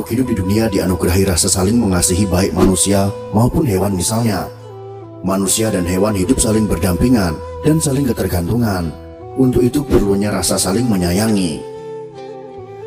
[0.00, 4.48] makhluk hidup di dunia dianugerahi rasa saling mengasihi baik manusia maupun hewan misalnya.
[5.20, 8.88] Manusia dan hewan hidup saling berdampingan dan saling ketergantungan.
[9.36, 11.60] Untuk itu perlunya rasa saling menyayangi.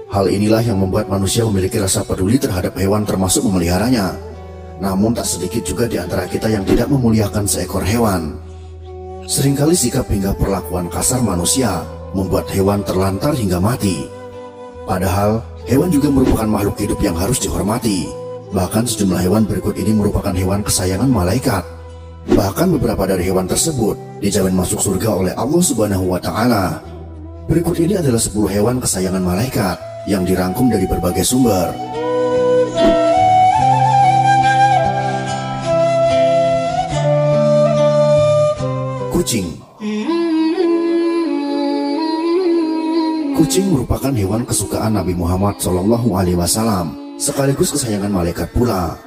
[0.10, 4.18] Hal inilah yang membuat manusia memiliki rasa peduli terhadap hewan termasuk memeliharanya.
[4.82, 8.42] Namun tak sedikit juga di antara kita yang tidak memuliakan seekor hewan.
[9.30, 11.86] Seringkali sikap hingga perlakuan kasar manusia
[12.18, 14.10] membuat hewan terlantar hingga mati.
[14.90, 18.08] Padahal hewan juga merupakan makhluk hidup yang harus dihormati.
[18.54, 21.66] Bahkan sejumlah hewan berikut ini merupakan hewan kesayangan malaikat.
[22.30, 26.80] Bahkan beberapa dari hewan tersebut dijamin masuk surga oleh Allah Subhanahu wa taala.
[27.50, 29.76] Berikut ini adalah 10 hewan kesayangan malaikat
[30.08, 31.76] yang dirangkum dari berbagai sumber.
[39.12, 39.63] Kucing
[43.54, 48.98] Kucing merupakan hewan kesukaan Nabi Muhammad Shallallahu Alaihi Wasallam, sekaligus kesayangan malaikat pula.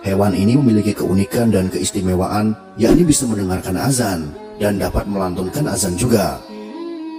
[0.00, 6.40] Hewan ini memiliki keunikan dan keistimewaan, yakni bisa mendengarkan azan dan dapat melantunkan azan juga.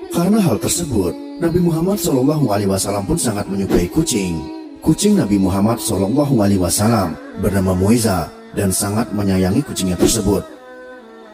[0.10, 1.14] Karena hal tersebut,
[1.46, 4.42] Nabi Muhammad Shallallahu Alaihi Wasallam pun sangat menyukai kucing.
[4.82, 10.55] Kucing Nabi Muhammad Shallallahu Alaihi Wasallam bernama Muiza dan sangat menyayangi kucingnya tersebut.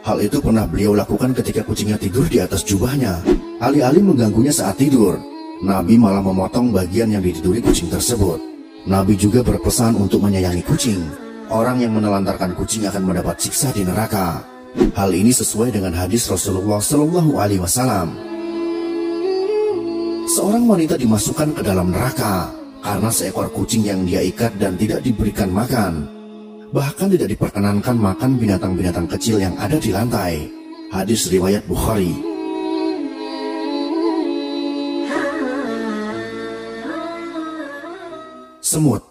[0.02, 3.22] Hal itu pernah beliau lakukan ketika kucingnya tidur di atas jubahnya.
[3.62, 5.14] Alih-alih mengganggunya saat tidur,
[5.62, 8.42] Nabi malah memotong bagian yang ditiduri kucing tersebut.
[8.82, 10.98] Nabi juga berpesan untuk menyayangi kucing.
[11.46, 14.42] Orang yang menelantarkan kucing akan mendapat siksa di neraka.
[14.98, 18.32] Hal ini sesuai dengan hadis Rasulullah Shallallahu Alaihi Wasallam
[20.32, 22.48] seorang wanita dimasukkan ke dalam neraka
[22.80, 26.21] karena seekor kucing yang dia ikat dan tidak diberikan makan.
[26.72, 30.48] Bahkan tidak diperkenankan makan binatang-binatang kecil yang ada di lantai.
[30.88, 32.16] Hadis riwayat Bukhari.
[38.64, 39.04] Semut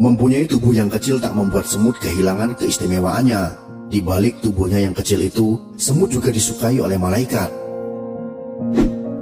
[0.00, 3.60] Mempunyai tubuh yang kecil tak membuat semut kehilangan keistimewaannya
[3.92, 7.52] di balik tubuhnya yang kecil itu, semut juga disukai oleh malaikat.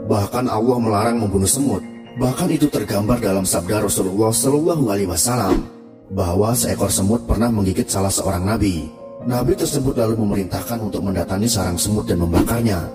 [0.06, 1.97] Bahkan Allah melarang membunuh semut.
[2.18, 5.70] Bahkan itu tergambar dalam sabda Rasulullah Shallallahu Alaihi Wasallam
[6.10, 8.90] bahwa seekor semut pernah menggigit salah seorang nabi.
[9.22, 12.90] Nabi tersebut lalu memerintahkan untuk mendatangi sarang semut dan membakarnya.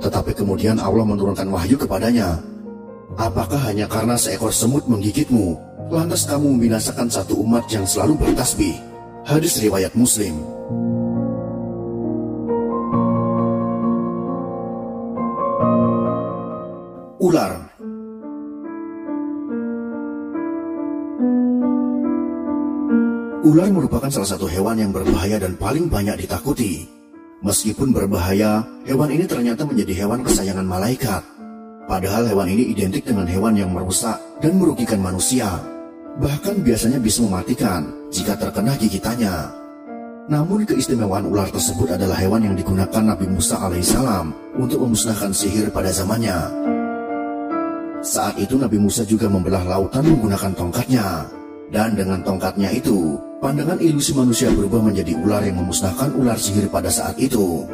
[0.00, 2.40] Tetapi kemudian Allah menurunkan wahyu kepadanya.
[3.20, 5.52] Apakah hanya karena seekor semut menggigitmu,
[5.92, 8.80] lantas kamu membinasakan satu umat yang selalu bertasbih?
[9.28, 10.40] Hadis riwayat Muslim.
[17.20, 17.68] Ular
[23.48, 26.84] Ular merupakan salah satu hewan yang berbahaya dan paling banyak ditakuti.
[27.40, 31.24] Meskipun berbahaya, hewan ini ternyata menjadi hewan kesayangan malaikat.
[31.88, 35.48] Padahal hewan ini identik dengan hewan yang merusak dan merugikan manusia.
[36.20, 39.32] Bahkan biasanya bisa mematikan jika terkena gigitannya.
[40.28, 45.88] Namun keistimewaan ular tersebut adalah hewan yang digunakan Nabi Musa alaihissalam untuk memusnahkan sihir pada
[45.88, 46.36] zamannya.
[48.04, 51.32] Saat itu Nabi Musa juga membelah lautan menggunakan tongkatnya.
[51.68, 56.90] Dan dengan tongkatnya itu, pandangan ilusi manusia berubah menjadi ular yang memusnahkan ular sihir pada
[56.90, 57.66] saat itu.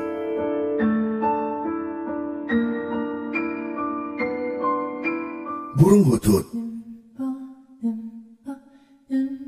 [5.74, 6.46] Burung hudhud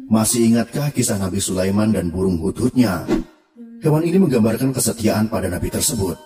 [0.06, 3.04] Masih ingatkah kisah Nabi Sulaiman dan burung hudhudnya?
[3.84, 6.16] Hewan ini menggambarkan kesetiaan pada Nabi tersebut.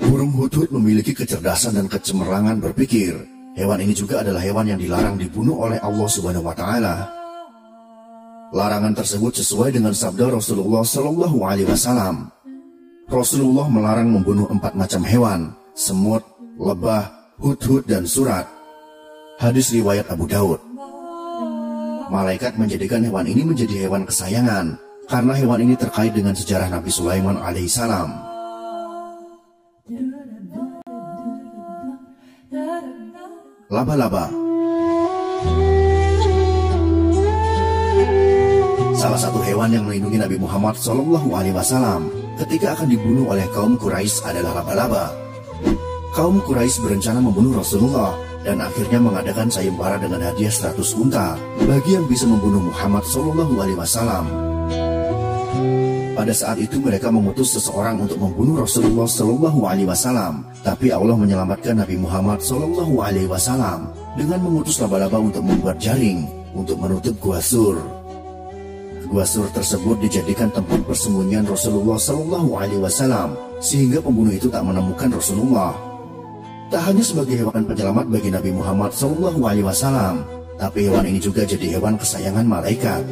[0.00, 5.56] Burung hudhud memiliki kecerdasan dan kecemerlangan berpikir Hewan ini juga adalah hewan yang dilarang dibunuh
[5.64, 7.08] oleh Allah Subhanahu wa taala.
[8.54, 12.30] Larangan tersebut sesuai dengan sabda Rasulullah Shallallahu alaihi wasallam.
[13.06, 16.22] Rasulullah melarang membunuh empat macam hewan, semut,
[16.58, 18.46] lebah, hudhud dan surat.
[19.38, 20.58] Hadis riwayat Abu Daud.
[22.06, 24.78] Malaikat menjadikan hewan ini menjadi hewan kesayangan
[25.10, 28.26] karena hewan ini terkait dengan sejarah Nabi Sulaiman alaihissalam.
[33.76, 34.45] laba-laba.
[38.96, 42.08] Salah satu hewan yang melindungi Nabi Muhammad Shallallahu Alaihi Wasallam
[42.40, 45.12] ketika akan dibunuh oleh kaum Quraisy adalah laba-laba.
[46.16, 51.36] Kaum Quraisy berencana membunuh Rasulullah dan akhirnya mengadakan sayembara dengan hadiah 100 unta
[51.68, 54.24] bagi yang bisa membunuh Muhammad Shallallahu Alaihi Wasallam.
[56.16, 61.84] Pada saat itu mereka memutus seseorang untuk membunuh Rasulullah Shallallahu Alaihi Wasallam, tapi Allah menyelamatkan
[61.84, 66.24] Nabi Muhammad Shallallahu Alaihi Wasallam dengan mengutus laba-laba untuk membuat jaring
[66.56, 67.95] untuk menutup gua sur.
[69.06, 75.14] Gua sur tersebut dijadikan tempat persembunyian Rasulullah Shallallahu Alaihi Wasallam sehingga pembunuh itu tak menemukan
[75.14, 75.72] Rasulullah.
[76.66, 79.38] Tak hanya sebagai hewan penyelamat bagi Nabi Muhammad SAW,
[80.58, 83.06] tapi hewan ini juga jadi hewan kesayangan malaikat.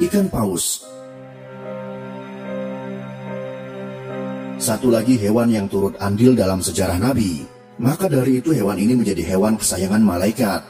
[0.00, 0.80] Ikan paus
[4.56, 7.53] Satu lagi hewan yang turut andil dalam sejarah Nabi.
[7.74, 10.62] Maka dari itu hewan ini menjadi hewan kesayangan malaikat.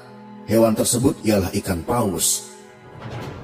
[0.49, 2.49] Hewan tersebut ialah ikan paus.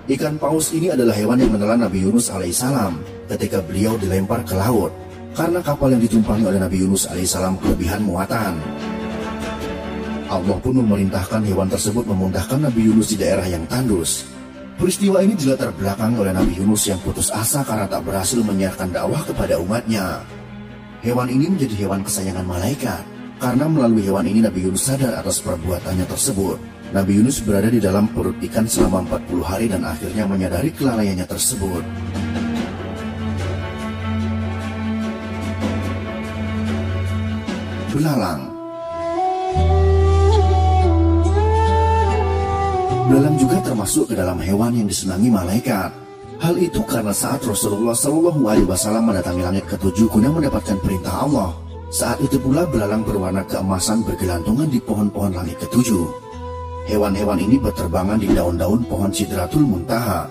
[0.08, 4.88] Ikan paus ini adalah hewan yang menelan Nabi Yunus alaihissalam ketika beliau dilempar ke laut
[5.36, 8.56] karena kapal yang ditumpangi oleh Nabi Yunus alaihissalam kelebihan muatan.
[10.32, 14.24] Allah pun memerintahkan hewan tersebut memundahkan Nabi Yunus di daerah yang tandus.
[14.80, 19.20] Peristiwa ini dilatar belakangi oleh Nabi Yunus yang putus asa karena tak berhasil menyiarkan dakwah
[19.20, 20.24] kepada umatnya.
[21.04, 26.04] Hewan ini menjadi hewan kesayangan malaikat karena melalui hewan ini Nabi Yunus sadar atas perbuatannya
[26.04, 26.60] tersebut.
[26.92, 31.82] Nabi Yunus berada di dalam perut ikan selama 40 hari dan akhirnya menyadari kelalaiannya tersebut.
[37.96, 38.42] Belalang
[43.10, 45.90] Belalang juga termasuk ke dalam hewan yang disenangi malaikat.
[46.40, 47.96] Hal itu karena saat Rasulullah
[48.64, 51.69] Wasallam mendatangi langit ketujuh guna mendapatkan perintah Allah.
[51.90, 56.06] Saat itu pula belalang berwarna keemasan bergelantungan di pohon-pohon langit ketujuh.
[56.86, 60.30] Hewan-hewan ini berterbangan di daun-daun pohon Sidratul Muntaha.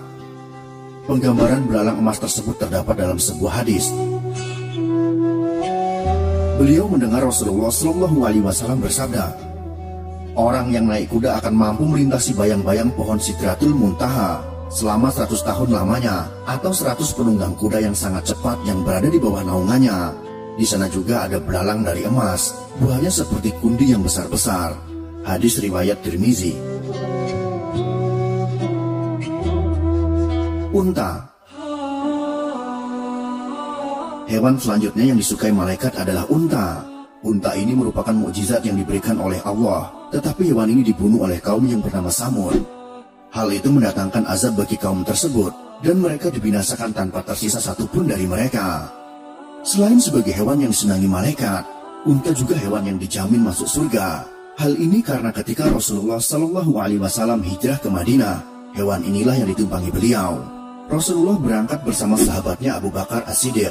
[1.04, 3.92] Penggambaran belalang emas tersebut terdapat dalam sebuah hadis.
[6.56, 9.28] Beliau mendengar Rasulullah Shallallahu Alaihi Wasallam bersabda,
[10.40, 14.40] Orang yang naik kuda akan mampu melintasi bayang-bayang pohon Sidratul Muntaha
[14.72, 19.44] selama 100 tahun lamanya atau 100 penunggang kuda yang sangat cepat yang berada di bawah
[19.44, 20.29] naungannya.
[20.56, 24.74] Di sana juga ada belalang dari emas, buahnya seperti kundi yang besar-besar.
[25.22, 26.56] Hadis riwayat Tirmizi.
[30.70, 31.30] Unta
[34.30, 36.86] Hewan selanjutnya yang disukai malaikat adalah unta.
[37.26, 41.82] Unta ini merupakan mukjizat yang diberikan oleh Allah, tetapi hewan ini dibunuh oleh kaum yang
[41.82, 42.54] bernama Samud.
[43.34, 45.50] Hal itu mendatangkan azab bagi kaum tersebut
[45.82, 48.99] dan mereka dibinasakan tanpa tersisa satupun dari mereka.
[49.60, 51.68] Selain sebagai hewan yang disenangi malaikat,
[52.08, 54.24] unta juga hewan yang dijamin masuk surga.
[54.56, 58.40] Hal ini karena ketika Rasulullah Shallallahu Alaihi Wasallam hijrah ke Madinah,
[58.72, 60.40] hewan inilah yang ditumpangi beliau.
[60.88, 63.68] Rasulullah berangkat bersama sahabatnya Abu Bakar As-Siddiq.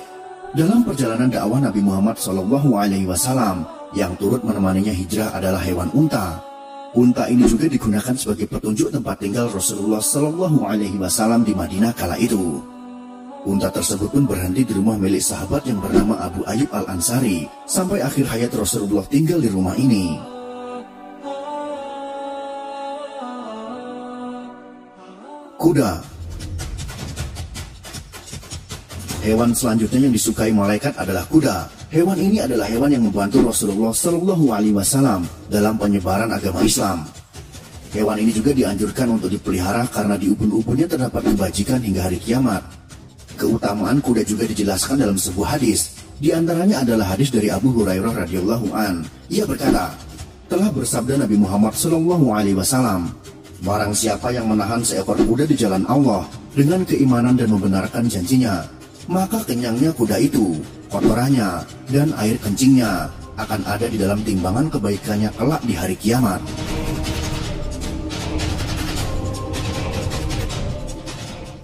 [0.54, 3.66] Dalam perjalanan dakwah Nabi Muhammad Shallallahu Alaihi Wasallam,
[3.98, 6.38] yang turut menemaninya hijrah adalah hewan unta.
[6.94, 12.14] Unta ini juga digunakan sebagai petunjuk tempat tinggal Rasulullah Shallallahu Alaihi Wasallam di Madinah kala
[12.22, 12.62] itu.
[13.48, 18.04] Unta tersebut pun berhenti di rumah milik sahabat yang bernama Abu Ayyub Al Ansari sampai
[18.04, 20.20] akhir hayat Rasulullah tinggal di rumah ini.
[25.56, 26.04] Kuda
[29.24, 31.68] Hewan selanjutnya yang disukai malaikat adalah kuda.
[31.92, 37.04] Hewan ini adalah hewan yang membantu Rasulullah Shallallahu Alaihi Wasallam dalam penyebaran agama Islam.
[37.92, 42.79] Hewan ini juga dianjurkan untuk dipelihara karena di ubun-ubunnya terdapat kebajikan hingga hari kiamat.
[43.40, 45.96] Keutamaan kuda juga dijelaskan dalam sebuah hadis.
[46.20, 49.08] Di antaranya adalah hadis dari Abu Hurairah radhiyallahu an.
[49.32, 49.96] Ia berkata,
[50.52, 53.16] telah bersabda Nabi Muhammad Shallallahu Alaihi Wasallam,
[53.60, 56.24] Barang siapa yang menahan seekor kuda di jalan Allah
[56.56, 58.64] dengan keimanan dan membenarkan janjinya,
[59.12, 60.56] maka kenyangnya kuda itu
[60.88, 66.40] kotorannya, dan air kencingnya akan ada di dalam timbangan kebaikannya kelak di hari kiamat.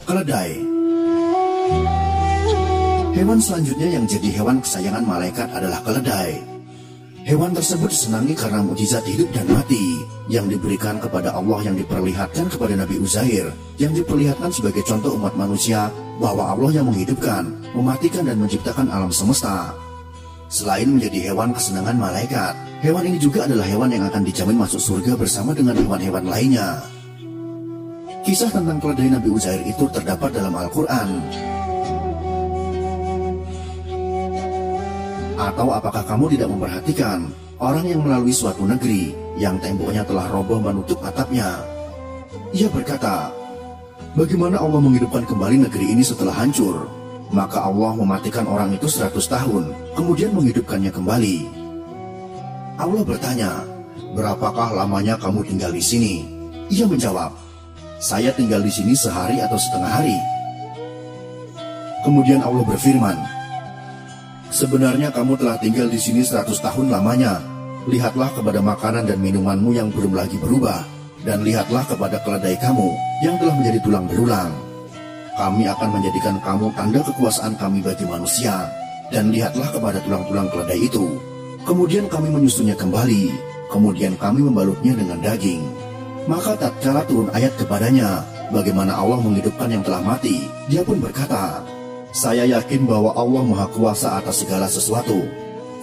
[0.03, 0.64] Keledai
[3.15, 6.36] Hewan selanjutnya yang jadi hewan kesayangan malaikat adalah keledai.
[7.24, 12.75] Hewan tersebut disenangi karena mujizat hidup dan mati yang diberikan kepada Allah yang diperlihatkan kepada
[12.75, 15.88] Nabi Uzair yang diperlihatkan sebagai contoh umat manusia
[16.19, 19.72] bahwa Allah yang menghidupkan, mematikan dan menciptakan alam semesta.
[20.51, 22.51] Selain menjadi hewan kesenangan malaikat,
[22.84, 26.84] hewan ini juga adalah hewan yang akan dijamin masuk surga bersama dengan hewan-hewan lainnya.
[28.27, 31.54] Kisah tentang keledai Nabi Uzair itu terdapat dalam Al-Quran.
[35.36, 37.27] Atau apakah kamu tidak memperhatikan
[37.60, 41.60] orang yang melalui suatu negeri yang temboknya telah roboh menutup atapnya?
[42.56, 43.36] Ia berkata,
[44.15, 46.88] Bagaimana Allah menghidupkan kembali negeri ini setelah hancur?
[47.36, 51.38] Maka Allah mematikan orang itu seratus tahun, kemudian menghidupkannya kembali.
[52.80, 53.51] Allah bertanya,
[54.15, 56.13] Berapakah lamanya kamu tinggal di sini?
[56.72, 57.36] Ia menjawab,
[58.00, 60.15] Saya tinggal di sini sehari atau setengah hari.
[62.08, 63.20] Kemudian Allah berfirman,
[64.54, 67.42] Sebenarnya kamu telah tinggal di sini seratus tahun lamanya.
[67.90, 70.86] Lihatlah kepada makanan dan minumanmu yang belum lagi berubah.
[71.25, 72.90] Dan lihatlah kepada keledai kamu
[73.25, 74.52] yang telah menjadi tulang berulang.
[75.36, 78.72] kami akan menjadikan kamu tanda kekuasaan kami bagi manusia.
[79.12, 81.18] Dan lihatlah kepada tulang-tulang keledai itu.
[81.66, 83.34] Kemudian kami menyusunnya kembali.
[83.74, 85.66] Kemudian kami membalutnya dengan daging.
[86.25, 91.62] Maka tatkala turun ayat kepadanya, bagaimana Allah menghidupkan yang telah mati, dia pun berkata,
[92.15, 95.19] Saya yakin bahwa Allah Maha Kuasa atas segala sesuatu.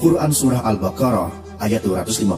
[0.01, 1.29] Quran Surah Al-Baqarah
[1.61, 2.33] ayat 259